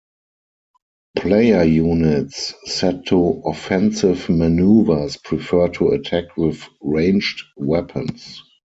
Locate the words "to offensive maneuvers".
3.05-5.15